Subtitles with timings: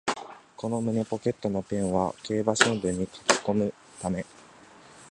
[0.57, 4.25] この胸ポケットのペンは競馬新聞に書きこむため